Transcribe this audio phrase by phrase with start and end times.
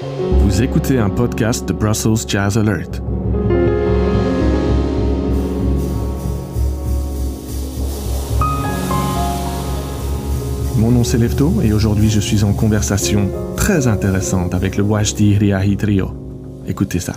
[0.00, 3.02] Vous écoutez un podcast de Brussels Jazz Alert.
[10.76, 15.36] Mon nom c'est Lefto et aujourd'hui je suis en conversation très intéressante avec le Wajdi
[15.36, 16.12] Riahi Trio.
[16.68, 17.14] Écoutez ça.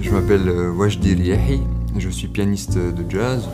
[0.00, 1.62] Je m'appelle euh, Wajdi Riahi,
[1.96, 3.48] je suis pianiste de jazz.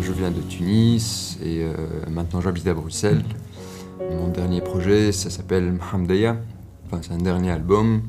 [0.00, 1.74] Je viens de Tunis et euh,
[2.08, 3.24] maintenant j'habite à Bruxelles.
[3.98, 6.36] Mon dernier projet, ça s'appelle Mhamdaya.
[6.86, 8.02] Enfin, c'est un dernier album.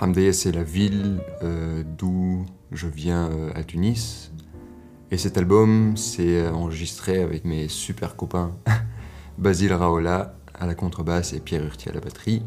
[0.00, 4.32] Mhamdaya, c'est la ville euh, d'où je viens à Tunis.
[5.12, 8.50] Et cet album, c'est enregistré avec mes super copains
[9.38, 12.42] Basile Raola à la contrebasse et Pierre Urti à la batterie.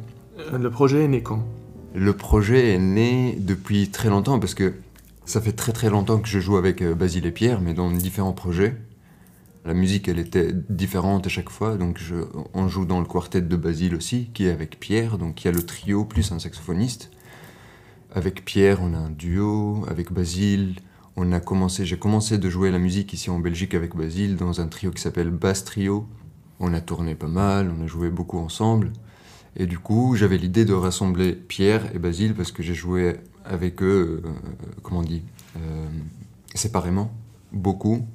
[0.51, 1.45] Le projet est né quand?
[1.95, 4.73] Le projet est né depuis très longtemps parce que
[5.25, 7.89] ça fait très très longtemps que je joue avec euh, Basile et Pierre, mais dans
[7.89, 8.75] différents projets.
[9.63, 12.01] La musique, elle était différente à chaque fois, donc
[12.53, 15.47] on joue dans le quartet de Basile aussi, qui est avec Pierre, donc il y
[15.47, 17.11] a le trio plus un saxophoniste.
[18.13, 19.85] Avec Pierre, on a un duo.
[19.89, 20.75] Avec Basile,
[21.15, 24.59] on a commencé, j'ai commencé de jouer la musique ici en Belgique avec Basile dans
[24.59, 26.05] un trio qui s'appelle Bass Trio.
[26.59, 28.91] On a tourné pas mal, on a joué beaucoup ensemble.
[29.57, 33.81] Et du coup, j'avais l'idée de rassembler Pierre et Basile parce que j'ai joué avec
[33.81, 34.31] eux, euh,
[34.83, 35.23] comment on dit,
[35.57, 35.87] euh,
[36.53, 37.11] séparément,
[37.53, 38.05] beaucoup.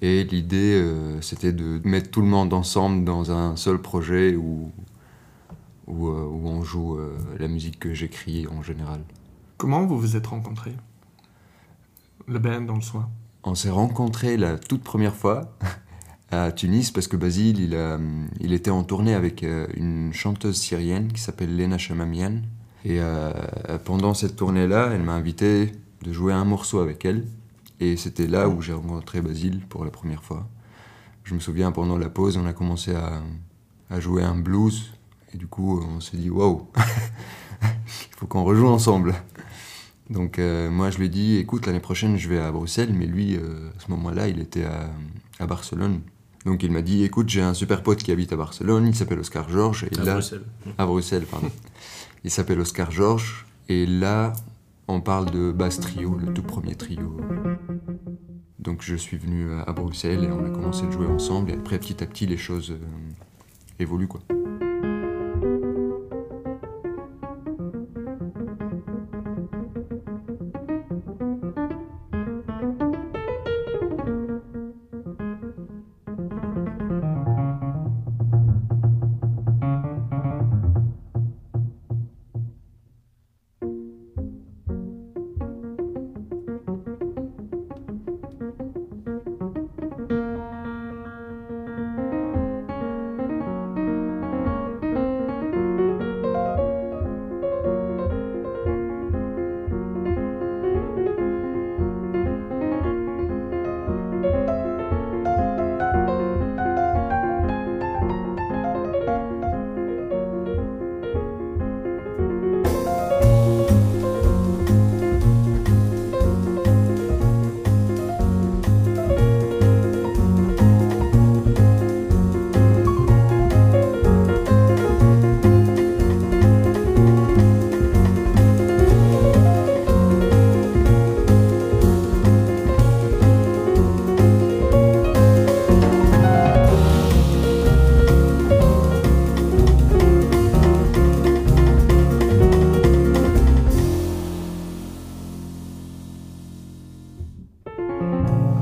[0.00, 4.70] Et l'idée, euh, c'était de mettre tout le monde ensemble dans un seul projet où,
[5.86, 6.98] où, où on joue
[7.38, 9.00] la musique que j'écris en général.
[9.56, 10.76] Comment vous vous êtes rencontrés?
[12.26, 13.08] Le band dans le soin?
[13.42, 15.56] On s'est rencontrés la toute première fois
[16.42, 17.78] à Tunis parce que Basile, il,
[18.40, 22.42] il était en tournée avec euh, une chanteuse syrienne qui s'appelle Lena Chamamian.
[22.84, 23.32] Et euh,
[23.84, 27.24] pendant cette tournée-là, elle m'a invité de jouer un morceau avec elle.
[27.80, 30.46] Et c'était là où j'ai rencontré Basile pour la première fois.
[31.24, 34.92] Je me souviens, pendant la pause, on a commencé à, jouer un blues.
[35.32, 37.66] Et du coup, on s'est dit, waouh, il
[38.16, 39.14] faut qu'on rejoue ensemble.
[40.10, 43.06] Donc euh, moi je lui ai dit écoute l'année prochaine je vais à Bruxelles mais
[43.06, 44.66] lui euh, à ce moment-là il était
[45.38, 46.02] à Barcelone.
[46.44, 49.18] Donc il m'a dit écoute j'ai un super pote qui habite à Barcelone, il s'appelle
[49.18, 50.42] Oscar Georges et à là Bruxelles.
[50.78, 51.50] à Bruxelles pardon.
[52.24, 54.32] il s'appelle Oscar Georges et là
[54.88, 57.16] on parle de Bass Trio, le tout premier trio.
[58.58, 61.54] Donc je suis venu à- à Bruxelles et on a commencé de jouer ensemble et
[61.54, 62.78] après petit à petit les choses euh,
[63.78, 64.20] évoluent quoi.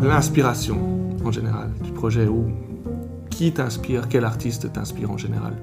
[0.02, 2.50] L'inspiration en général du projet ou
[3.30, 5.54] qui t'inspire, quel artiste t'inspire en général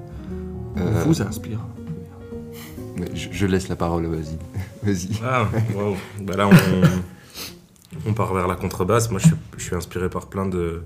[0.76, 1.60] Ou Euh, Vous inspire
[2.96, 4.06] mais je, je laisse la parole.
[4.82, 5.08] Vas-y.
[5.24, 5.96] Ah, waouh.
[6.22, 9.10] Bah là, on, on part vers la contrebasse.
[9.10, 10.82] Moi, je suis, je suis inspiré par plein de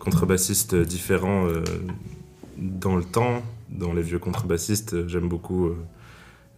[0.00, 1.62] contrebassistes différents euh,
[2.56, 3.42] dans le temps.
[3.68, 5.76] Dans les vieux contrebassistes, j'aime beaucoup, euh,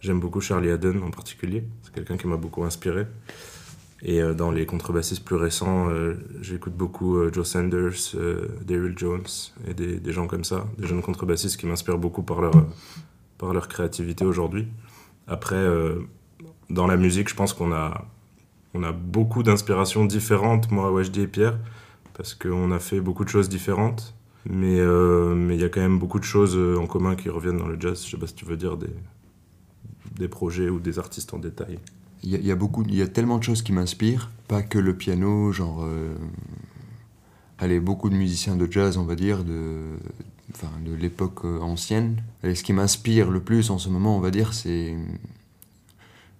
[0.01, 1.63] j'aime beaucoup Charlie Haddon en particulier.
[1.83, 3.05] C'est quelqu'un qui m'a beaucoup inspiré.
[4.01, 8.15] Et euh, dans les contrebassistes plus récents, euh, j'écoute beaucoup euh, Joe Sanders,
[8.65, 9.27] Daryl Jones
[9.67, 12.53] et des, gens comme ça, des jeunes contrebassistes qui m'inspirent beaucoup par leur,
[13.37, 14.67] par leur créativité aujourd'hui.
[15.27, 15.63] Après,
[16.69, 18.05] dans la musique, je pense qu'on a,
[18.73, 21.59] on a beaucoup d'inspirations différentes, moi, Wajdi et Pierre,
[22.15, 24.15] parce qu'on a fait beaucoup de choses différentes.
[24.49, 27.67] Mais euh, il y a quand même beaucoup de choses en commun qui reviennent dans
[27.67, 28.03] le jazz.
[28.05, 28.89] Je sais pas si tu veux dire des,
[30.15, 31.77] des projets ou des artistes en détail
[32.23, 34.93] Il y, a- beaucoup, il y a tellement de choses qui m'inspirent, pas que le
[34.95, 36.15] piano, genre, euh,
[37.59, 39.97] allez, beaucoup de musiciens de jazz, on va dire, de,
[40.53, 42.21] enfin, de l'époque euh, ancienne.
[42.43, 44.97] Ce qui m'inspire le plus en ce moment, on va dire, c'est,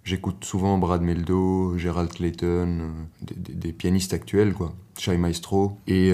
[0.04, 2.90] j'écoute souvent Brad Meldo, Gerald Clayton, euh,
[3.36, 5.78] des, pianistes actuels, quoi, Shai Maestro.
[5.86, 6.12] Et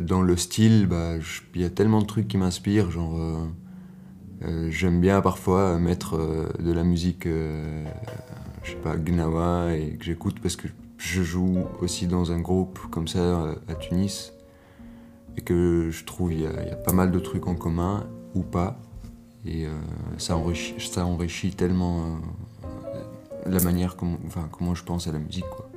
[0.00, 1.16] dans le style, bah,
[1.54, 3.18] il y a tellement de trucs qui m'inspirent, genre.
[4.68, 6.18] J'aime bien parfois mettre
[6.58, 7.26] de la musique
[8.64, 10.66] je sais pas, Gnawa, et que j'écoute parce que
[10.98, 14.32] je joue aussi dans un groupe comme ça euh, à Tunis,
[15.36, 17.54] et que je trouve il y, a- il y a pas mal de trucs en
[17.54, 18.78] commun, ou pas,
[19.46, 19.72] et euh,
[20.18, 22.66] ça, enrichit, ça enrichit tellement euh,
[23.46, 25.44] la manière comment, enfin, comment je pense à la musique.
[25.54, 25.68] Quoi.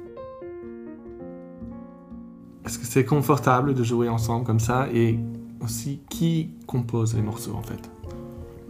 [2.66, 5.20] Est-ce que c'est confortable de jouer ensemble comme ça Et
[5.62, 7.90] aussi, qui compose les morceaux en fait?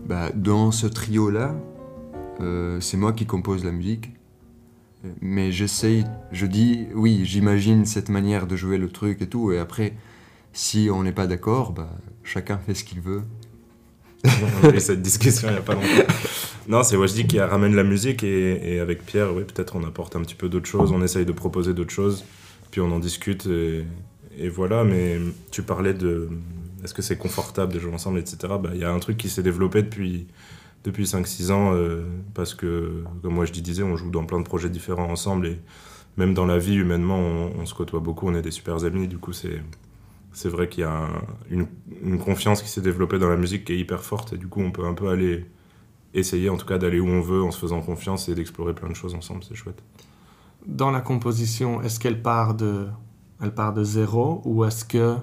[0.08, 1.56] Bah, dans ce trio-là,
[2.42, 4.12] euh, c'est moi qui compose la musique.
[5.22, 9.52] Mais j'essaye, je dis, oui, j'imagine cette manière de jouer le truc et tout.
[9.52, 9.94] Et après,
[10.54, 11.90] si on n'est pas d'accord, bah,
[12.24, 13.22] chacun fait ce qu'il veut.
[14.26, 16.14] On cette discussion il n'y a pas longtemps.
[16.68, 20.16] Non, c'est Wajdi qui ramène la musique et, et avec Pierre, oui, peut-être on apporte
[20.16, 22.26] un petit peu d'autres choses, on essaye de proposer d'autres choses,
[22.72, 23.86] puis on en discute et,
[24.38, 24.84] et voilà.
[24.84, 25.18] Mais
[25.52, 26.30] tu parlais de
[26.84, 28.38] est-ce que c'est confortable de jouer ensemble, etc.
[28.62, 30.28] Bah, Il y a un truc qui s'est développé depuis,
[30.88, 34.46] depuis 5-6 ans euh, parce que, comme moi je disais, on joue dans plein de
[34.46, 35.60] projets différents ensemble et
[36.16, 39.20] même dans la vie, humainement, on, se côtoie beaucoup, on est des super amis, du
[39.20, 39.62] coup, c'est.
[40.34, 43.74] C'est vrai qu'il y a un- une, confiance qui s'est développée dans la musique qui
[43.74, 45.46] est hyper forte et du coup on peut un peu aller
[46.14, 48.88] essayer en tout cas d'aller où on veut en se faisant confiance et d'explorer plein
[48.88, 49.82] de choses ensemble, c'est chouette.
[50.68, 52.86] Dans la composition, est-ce qu'elle part de,
[53.42, 55.16] elle part de zéro ou est-ce que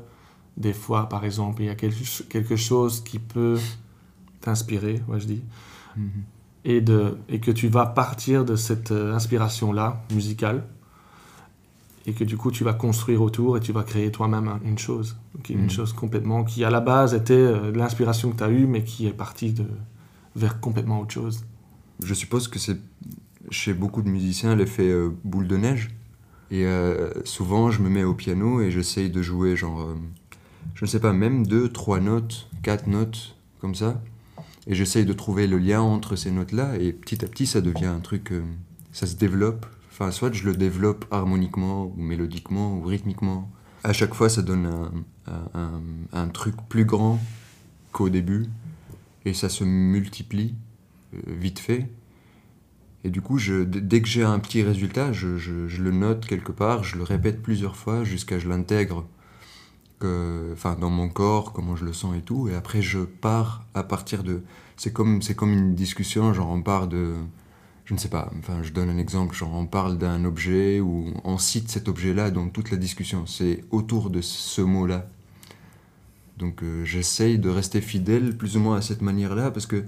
[0.56, 3.58] des fois, par exemple, il y a quelque, quelque chose qui peut
[4.44, 5.42] t'inspirer, moi je dis,
[6.64, 10.64] et, de, et que tu vas partir de cette euh, inspiration-là, musicale,
[12.06, 14.78] et que du coup tu vas construire autour et tu vas créer toi-même un- une
[14.78, 15.70] chose, qui- une Mhm.
[15.70, 19.06] chose complètement qui à la base était euh, l'inspiration que tu as eue, mais qui
[19.06, 19.64] est partie de,
[20.36, 21.44] vers complètement autre chose.
[22.02, 22.78] Je suppose que c'est
[23.50, 25.90] chez beaucoup de musiciens l'effet euh, boule de neige.
[26.50, 29.94] Et euh, souvent, je me mets au piano et j'essaye de jouer, genre, euh,
[30.74, 34.00] je ne sais pas, même deux, trois notes, quatre notes, comme ça.
[34.66, 36.76] Et j'essaye de trouver le lien entre ces notes-là.
[36.78, 38.42] Et petit à petit, ça devient un truc, euh,
[38.92, 39.66] ça se développe.
[39.92, 43.50] Enfin, soit je le développe harmoniquement, ou mélodiquement, ou rythmiquement.
[43.84, 44.66] À chaque fois, ça donne
[45.26, 45.80] un,
[46.12, 47.20] un- truc plus grand
[47.92, 48.46] qu'au début.
[49.26, 50.54] Et ça se multiplie
[51.14, 51.88] euh, vite fait.
[53.04, 56.24] Et du coup, je, dès que j'ai un petit résultat, je, je- je le note
[56.26, 59.06] quelque part, je le répète plusieurs fois jusqu'à je l'intègre
[60.02, 62.48] enfin, dans mon corps, comment je le sens et tout.
[62.48, 64.42] Et après, je pars à partir de...
[64.76, 67.14] C'est comme, c'est comme une discussion, genre on part de...
[67.84, 71.12] Je ne sais pas, enfin je donne un exemple, genre on parle d'un objet ou
[71.22, 73.26] on cite cet objet-là dans toute la discussion.
[73.26, 75.06] C'est autour de ce mot-là.
[76.38, 79.84] Donc euh, j'essaye de rester fidèle plus ou moins à cette manière-là parce que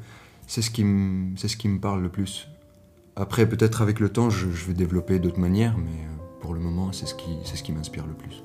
[0.46, 2.48] c'est ce qui me c'est ce qui me parle le plus.
[3.16, 6.60] Après peut-être avec le temps je, je vais développer d'autres manières mais euh, pour le
[6.60, 8.42] moment c'est ce qui c'est ce qui m'inspire le plus.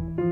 [0.00, 0.29] Tu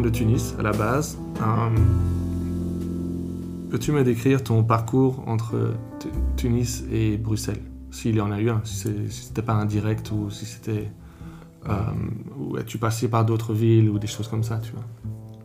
[0.00, 1.18] de Tunis à la base.
[3.70, 7.62] Peux-tu me décrire ton parcours entre Tu- Tunis et Bruxelles?
[7.90, 10.90] S'il y en a eu un, si c'était pas un direct ou si c'était.
[11.68, 11.72] Euh,
[12.38, 14.84] ou es-tu passé par d'autres villes ou des choses comme ça, tu vois?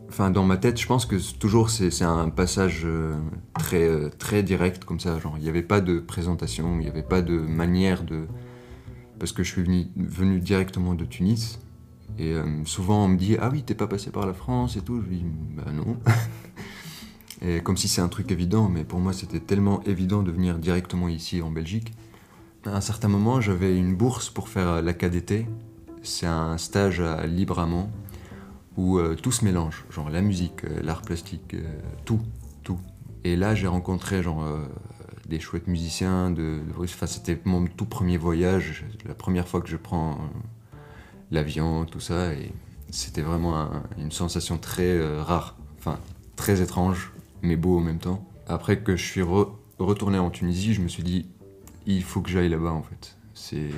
[0.08, 3.14] Enfin dans ma tête je pense que toujours c'est un passage euh,
[3.58, 6.88] très euh, très direct comme ça genre il n'y avait pas de présentation, il n'y
[6.88, 8.26] avait pas de manière de
[9.18, 11.58] parce que je suis venu, venu directement de Tunis
[12.18, 14.80] et euh, souvent on me dit ah oui t'es pas passé par la France et
[14.80, 15.98] tout je dis bah non
[17.46, 20.58] Et comme si c'est un truc évident, mais pour moi c'était tellement évident de venir
[20.58, 21.92] directement ici en Belgique.
[22.64, 25.46] À un certain moment, j'avais une bourse pour faire la KDT.
[26.02, 27.88] C'est un stage à Libramont
[28.76, 31.62] où euh, tout se mélange, genre la musique, euh, l'art plastique, euh,
[32.04, 32.20] tout,
[32.64, 32.80] tout.
[33.22, 34.44] Et là, j'ai rencontré genre
[35.28, 36.32] des chouettes musiciens
[36.78, 40.18] Enfin, c'était mon tout premier voyage, la première fois que je prends
[41.32, 42.52] l'avion, tout ça, et
[42.90, 45.98] c'était vraiment une sensation très rare, enfin
[46.36, 47.10] très étrange,
[47.42, 48.28] mais beau en même temps.
[48.46, 49.22] Après que je suis
[49.78, 51.26] retourné en Tunisie, je me suis dit,
[51.86, 53.16] il faut que j'aille là-bas en fait.
[53.34, 53.70] C'est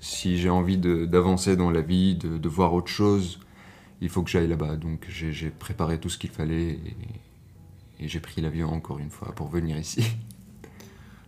[0.00, 3.40] si j'ai envie d'avancer dans la vie, de, de, voir autre chose,
[4.00, 4.76] il faut que j'aille là-bas.
[4.76, 6.96] Donc j'ai préparé tout ce qu'il fallait et,
[8.00, 10.04] et j'ai pris l'avion encore une fois pour venir ici.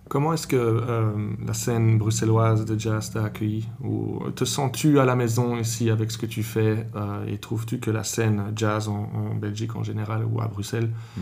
[0.08, 3.68] Comment est-ce que euh, la scène bruxelloise de jazz t'a accueilli?
[3.84, 7.78] Ou te sens-tu à la maison ici avec ce que tu fais euh, Et trouves-tu
[7.78, 11.20] que la scène jazz en, Belgique en général ou à Bruxelles mm.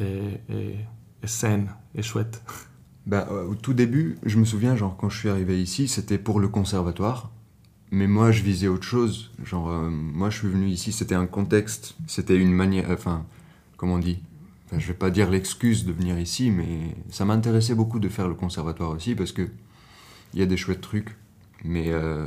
[0.00, 0.78] Est,
[1.24, 2.42] saine et chouette
[3.06, 6.40] bah, Au tout début, je me souviens, genre, quand je suis arrivé ici, c'était pour
[6.40, 7.30] le conservatoire.
[7.90, 9.30] Mais moi, je visais autre chose.
[9.44, 12.90] Genre, euh, moi, je suis venu ici, c'était un contexte, c'était une manière.
[12.90, 13.24] Enfin,
[13.76, 14.18] comment on dit?
[14.66, 18.26] Enfin, Je vais pas dire l'excuse de venir ici, mais ça m'intéressait beaucoup de faire
[18.26, 19.48] le conservatoire aussi parce que
[20.32, 21.16] il y a des chouettes trucs.
[21.64, 22.26] Mais euh,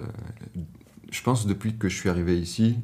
[1.11, 2.77] je pense depuis que je suis arrivé ici,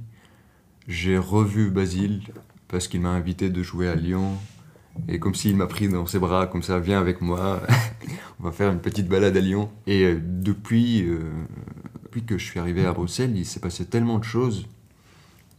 [0.87, 2.21] j'ai revu Basile
[2.67, 4.37] parce qu'il m'a invité de jouer à Lyon.
[5.07, 7.61] Et comme s'il m'a pris dans ses bras, comme ça, viens avec moi,
[8.39, 9.69] on va faire une petite balade à Lyon.
[9.87, 11.05] Et euh, depuis,
[12.03, 14.67] depuis que je suis arrivé à Bruxelles, il s'est passé tellement de choses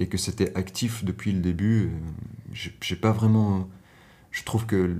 [0.01, 1.87] et que c'était actif depuis le début.
[1.87, 3.69] Euh, j'ai pas vraiment.
[4.31, 4.97] Je trouve que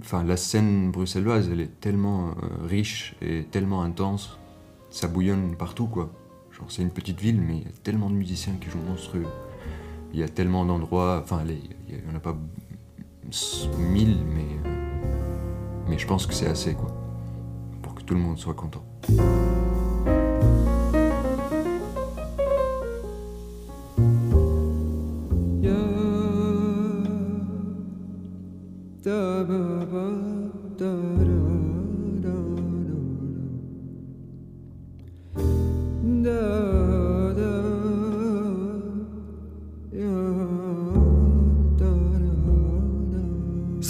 [0.00, 4.38] enfin, la scène bruxelloise, elle est tellement euh, riche et tellement intense.
[4.90, 6.12] Ça bouillonne partout, quoi.
[6.52, 9.26] Genre, c'est une petite ville, mais il y a tellement de musiciens qui jouent monstrueux.
[10.12, 11.20] Il y a tellement d'endroits.
[11.22, 12.36] Enfin, il n'y en a pas
[13.78, 14.68] mille, mais.
[14.68, 14.74] Euh,
[15.88, 16.90] mais je pense que c'est assez, quoi.
[17.82, 18.84] Pour que tout le monde soit content.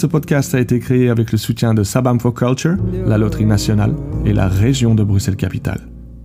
[0.01, 3.93] Ce podcast a été créé avec le soutien de Sabam for Culture, la Loterie Nationale
[4.25, 5.81] et la région de Bruxelles-Capitale.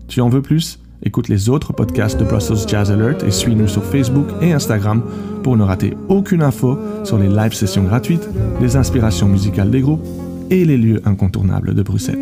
[0.09, 0.79] Tu en veux plus?
[1.03, 5.03] Écoute les autres podcasts de Brussels Jazz Alert et suis-nous sur Facebook et Instagram
[5.43, 8.27] pour ne rater aucune info sur les live sessions gratuites,
[8.63, 10.07] les inspirations musicales des groupes
[10.49, 12.17] et les lieux incontournables de Bruxelles.